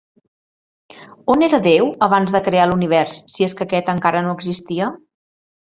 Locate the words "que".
3.61-3.69